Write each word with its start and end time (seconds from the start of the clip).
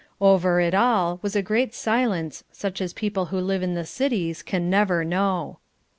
Over 0.19 0.59
it 0.59 0.73
all 0.73 1.19
was 1.21 1.35
a 1.35 1.43
great 1.43 1.75
silence 1.75 2.43
such 2.51 2.81
as 2.81 2.91
people 2.91 3.25
who 3.25 3.39
live 3.39 3.61
in 3.61 3.75
the 3.75 3.85
cities 3.85 4.41
can 4.41 4.67
never 4.67 5.05
know. 5.05 5.59